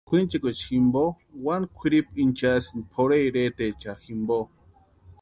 [0.07, 1.03] Kwʼinchikwaecha jimpo
[1.45, 4.37] wani kwʼiripu inchasïni pʼorhe iretaecha jimpo.